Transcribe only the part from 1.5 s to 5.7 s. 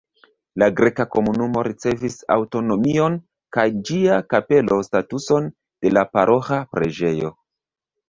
ricevis aŭtonomion kaj ĝia kapelo statuson